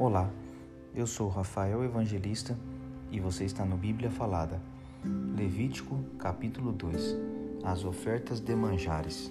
Olá, 0.00 0.30
eu 0.94 1.06
sou 1.06 1.28
Rafael 1.28 1.84
Evangelista 1.84 2.56
e 3.12 3.20
você 3.20 3.44
está 3.44 3.66
no 3.66 3.76
Bíblia 3.76 4.10
Falada. 4.10 4.58
Levítico, 5.36 5.94
capítulo 6.18 6.72
2 6.72 7.18
As 7.62 7.84
ofertas 7.84 8.40
de 8.40 8.56
manjares. 8.56 9.30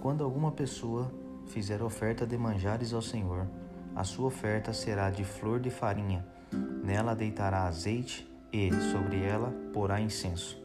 Quando 0.00 0.24
alguma 0.24 0.50
pessoa 0.50 1.08
fizer 1.46 1.82
oferta 1.82 2.26
de 2.26 2.36
manjares 2.36 2.92
ao 2.92 3.00
Senhor, 3.00 3.46
a 3.94 4.02
sua 4.02 4.26
oferta 4.26 4.72
será 4.72 5.08
de 5.08 5.22
flor 5.22 5.60
de 5.60 5.70
farinha. 5.70 6.26
Nela 6.82 7.14
deitará 7.14 7.62
azeite 7.62 8.28
e, 8.52 8.72
sobre 8.90 9.22
ela, 9.22 9.54
porá 9.72 10.00
incenso. 10.00 10.60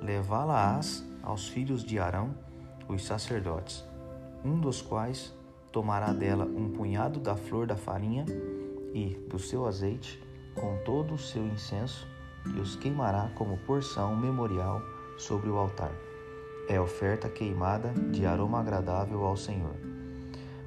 Levá-la-ás 0.00 1.04
aos 1.20 1.48
filhos 1.48 1.82
de 1.82 1.98
Arão, 1.98 2.32
os 2.86 3.04
sacerdotes, 3.04 3.84
um 4.44 4.60
dos 4.60 4.80
quais 4.80 5.34
tomará 5.72 6.12
dela 6.12 6.44
um 6.44 6.68
punhado 6.68 7.18
da 7.18 7.34
flor 7.34 7.66
da 7.66 7.76
farinha 7.76 8.26
e 8.92 9.16
do 9.28 9.38
seu 9.38 9.66
azeite, 9.66 10.22
com 10.54 10.76
todo 10.84 11.14
o 11.14 11.18
seu 11.18 11.44
incenso, 11.46 12.06
e 12.54 12.60
os 12.60 12.76
queimará 12.76 13.30
como 13.34 13.56
porção 13.58 14.14
memorial 14.14 14.82
sobre 15.16 15.48
o 15.48 15.56
altar. 15.56 15.92
É 16.68 16.80
oferta 16.80 17.28
queimada 17.28 17.92
de 18.10 18.26
aroma 18.26 18.60
agradável 18.60 19.24
ao 19.24 19.36
Senhor. 19.36 19.74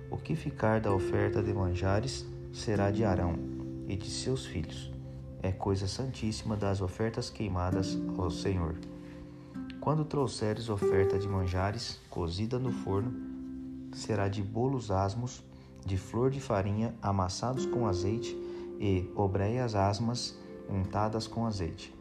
O 0.10 0.18
que 0.18 0.36
ficar 0.36 0.80
da 0.80 0.94
oferta 0.94 1.44
de 1.44 1.54
manjares 1.54 2.26
será 2.52 2.90
de 2.90 3.04
Arão 3.04 3.36
e 3.88 3.96
de 3.96 4.10
seus 4.10 4.46
filhos. 4.46 4.92
É 5.42 5.52
coisa 5.52 5.88
santíssima 5.88 6.56
das 6.56 6.82
ofertas 6.82 7.30
queimadas 7.30 7.98
ao 8.18 8.32
Senhor. 8.32 8.76
Quando 9.80 10.04
trouxeres 10.04 10.70
oferta 10.70 11.20
de 11.20 11.28
manjares 11.28 12.00
cozida 12.10 12.58
no 12.58 12.72
forno, 12.72 13.35
será 13.96 14.28
de 14.28 14.44
bolos 14.44 14.92
asmos, 14.92 15.44
de 15.84 15.98
flor 15.98 16.30
de 16.30 16.40
farinha 16.40 16.94
amassados 17.02 17.66
com 17.66 17.88
azeite 17.88 18.36
e 18.80 19.10
obreias 19.16 19.74
asmas 19.74 20.38
untadas 20.70 21.26
com 21.26 21.46
azeite. 21.46 21.96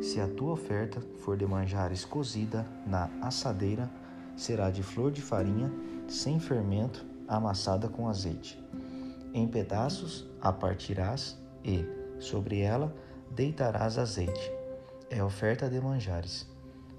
Se 0.00 0.20
a 0.20 0.28
tua 0.28 0.52
oferta 0.52 1.00
for 1.18 1.36
de 1.36 1.46
manjares 1.46 2.04
cozida 2.04 2.66
na 2.86 3.10
assadeira, 3.20 3.90
será 4.36 4.70
de 4.70 4.82
flor 4.82 5.10
de 5.10 5.20
farinha 5.20 5.70
sem 6.08 6.40
fermento, 6.40 7.04
amassada 7.28 7.88
com 7.88 8.08
azeite. 8.08 8.58
Em 9.32 9.46
pedaços 9.46 10.26
a 10.40 10.52
partirás 10.52 11.38
e, 11.64 11.84
sobre 12.18 12.60
ela, 12.60 12.94
deitarás 13.30 13.98
azeite. 13.98 14.50
É 15.08 15.22
oferta 15.22 15.68
de 15.68 15.80
manjares. 15.80 16.48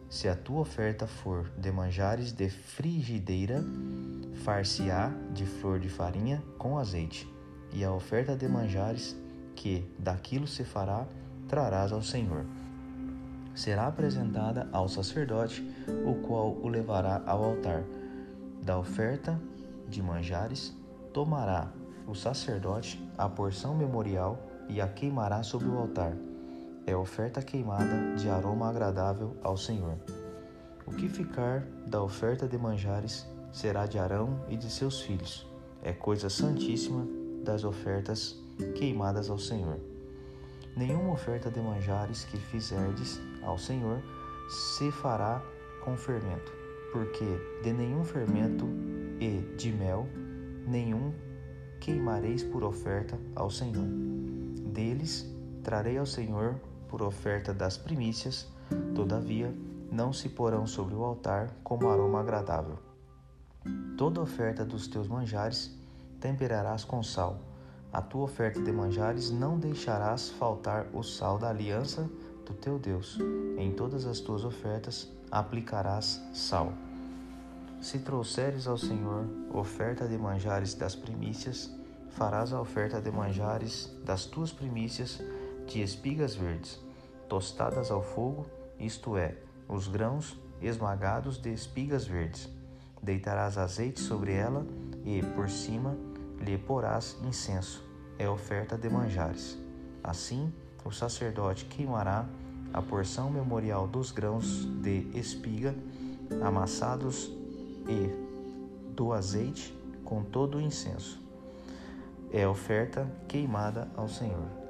Se 0.10 0.28
a 0.28 0.36
tua 0.36 0.60
oferta 0.60 1.08
for 1.08 1.50
de 1.58 1.72
manjares 1.72 2.32
de 2.32 2.50
frigideira, 2.50 3.64
far-se-á 4.44 5.12
de 5.34 5.46
flor 5.46 5.80
de 5.80 5.90
farinha 5.90 6.44
com 6.58 6.78
azeite. 6.78 7.32
E 7.74 7.84
a 7.84 7.92
oferta 7.92 8.36
de 8.36 8.48
manjares, 8.48 9.16
que 9.56 9.86
daquilo 9.98 10.48
se 10.48 10.64
fará, 10.64 11.06
trarás 11.48 11.92
ao 11.92 12.02
Senhor. 12.02 12.46
Será 13.56 13.88
apresentada 13.88 14.68
ao 14.72 14.88
sacerdote, 14.88 15.62
o 16.06 16.16
qual 16.26 16.52
o 16.52 16.68
levará 16.68 17.22
ao 17.26 17.44
altar. 17.44 17.84
Da 18.62 18.78
oferta 18.78 19.40
de 19.88 20.02
manjares, 20.02 20.76
tomará 21.14 21.72
o 22.08 22.16
sacerdote 22.16 23.02
a 23.18 23.28
porção 23.30 23.76
memorial 23.76 24.40
e 24.70 24.82
a 24.82 24.88
queimará 24.88 25.44
sobre 25.44 25.68
o 25.68 25.78
altar 25.78 26.14
é 26.86 26.96
oferta 26.96 27.42
queimada 27.42 28.16
de 28.16 28.30
aroma 28.30 28.70
agradável 28.70 29.36
ao 29.44 29.56
Senhor. 29.56 29.98
O 30.86 30.92
que 30.92 31.08
ficar 31.08 31.62
da 31.88 32.02
oferta 32.02 32.48
de 32.48 32.58
manjares 32.58 33.28
será 33.52 33.86
de 33.86 33.98
Arão 33.98 34.46
e 34.50 34.56
de 34.56 34.70
seus 34.70 35.02
filhos. 35.02 35.48
É 35.82 35.92
coisa 35.92 36.30
santíssima 36.30 37.08
das 37.44 37.64
ofertas 37.64 38.40
queimadas 38.76 39.30
ao 39.30 39.38
Senhor. 39.38 39.80
Nenhuma 40.76 41.14
oferta 41.14 41.50
de 41.50 41.60
manjares 41.60 42.24
que 42.24 42.38
fizerdes 42.38 43.20
ao 43.42 43.58
Senhor 43.58 44.02
se 44.50 44.92
fará 44.92 45.44
com 45.84 45.98
fermento, 45.98 46.52
porque 46.92 47.26
de 47.64 47.74
nenhum 47.74 48.04
fermento 48.04 48.66
e 49.20 49.40
de 49.58 49.72
mel 49.72 50.08
nenhum 50.68 51.14
queimareis 51.80 52.44
por 52.44 52.64
oferta 52.64 53.20
ao 53.36 53.50
Senhor. 53.50 53.88
Deles 54.68 55.28
trarei 55.64 55.98
ao 55.98 56.06
Senhor 56.06 56.56
por 56.88 57.02
oferta 57.02 57.54
das 57.54 57.78
primícias, 57.78 58.48
todavia 58.96 59.54
não 59.92 60.14
se 60.14 60.30
porão 60.30 60.66
sobre 60.66 60.96
o 60.96 61.04
altar 61.04 61.54
como 61.64 61.90
aroma 61.90 62.22
agradável. 62.22 62.91
Toda 64.02 64.20
oferta 64.20 64.66
dos 64.66 64.88
teus 64.88 65.08
manjares 65.08 65.72
temperarás 66.20 66.84
com 66.84 67.04
sal. 67.04 67.40
A 67.94 68.02
tua 68.02 68.24
oferta 68.24 68.60
de 68.60 68.72
manjares 68.72 69.30
não 69.30 69.60
deixarás 69.60 70.30
faltar 70.30 70.88
o 70.92 71.04
sal 71.04 71.38
da 71.38 71.50
aliança 71.50 72.10
do 72.44 72.54
teu 72.54 72.80
Deus. 72.80 73.20
Em 73.60 73.72
todas 73.72 74.08
as 74.08 74.20
tuas 74.20 74.44
ofertas 74.44 75.08
aplicarás 75.30 76.20
sal. 76.34 76.74
Se 77.80 78.00
trouxeres 78.00 78.66
ao 78.66 78.78
Senhor 78.78 79.26
oferta 79.54 80.08
de 80.08 80.18
manjares 80.18 80.74
das 80.74 80.96
primícias, 80.96 81.70
farás 82.10 82.54
a 82.54 82.60
oferta 82.60 83.00
de 83.00 83.12
manjares 83.12 83.96
das 84.04 84.26
tuas 84.26 84.52
primícias 84.52 85.22
de 85.68 85.82
espigas 85.82 86.34
verdes, 86.34 86.80
tostadas 87.30 87.92
ao 87.92 88.02
fogo, 88.02 88.48
isto 88.80 89.16
é, 89.16 89.38
os 89.70 89.88
grãos 89.88 90.40
esmagados 90.60 91.38
de 91.38 91.54
espigas 91.54 92.08
verdes. 92.08 92.50
Deitarás 93.02 93.58
azeite 93.58 94.00
sobre 94.00 94.34
ela 94.34 94.66
e, 95.04 95.22
por 95.36 95.50
cima, 95.50 95.98
lhe 96.40 96.58
porás 96.58 97.18
incenso, 97.24 97.84
é 98.18 98.30
oferta 98.30 98.78
de 98.78 98.90
manjares. 98.90 99.58
Assim, 100.04 100.54
o 100.84 100.92
sacerdote 100.92 101.66
queimará 101.66 102.28
a 102.74 102.82
porção 102.82 103.30
memorial 103.30 103.88
dos 103.88 104.12
grãos 104.12 104.66
de 104.82 105.08
espiga 105.14 105.76
amassados 106.42 107.32
e 107.88 108.10
do 108.96 109.12
azeite 109.14 109.76
com 110.06 110.24
todo 110.24 110.58
o 110.58 110.62
incenso. 110.62 111.20
É 112.32 112.48
oferta 112.48 113.10
queimada 113.28 113.90
ao 113.96 114.08
Senhor. 114.08 114.61